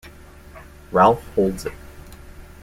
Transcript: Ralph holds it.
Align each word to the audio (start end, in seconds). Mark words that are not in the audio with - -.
Ralph 0.91 1.21
holds 1.35 1.67
it. 1.67 1.73